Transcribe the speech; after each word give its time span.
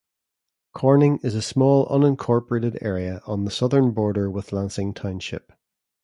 Corning 0.73 1.19
is 1.21 1.35
a 1.35 1.43
small 1.43 1.87
unincorporated 1.89 2.79
area 2.81 3.21
on 3.27 3.45
the 3.45 3.51
southern 3.51 3.91
border 3.91 4.31
with 4.31 4.51
Lansing 4.51 4.95
Township. 4.95 5.53